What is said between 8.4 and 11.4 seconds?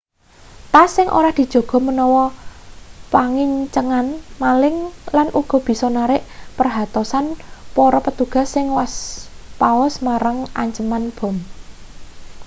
sing waspaos marang anceman bom